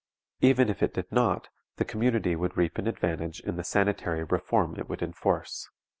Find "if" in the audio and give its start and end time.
0.67-0.81